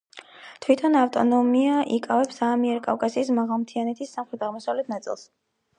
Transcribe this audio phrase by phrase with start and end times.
[0.65, 5.31] თვითონ ავტონომია იკავებს ამიერკავკასიის მაღალმთიანეთის სამხრეთ-აღმოსავლეთ ნაწილს.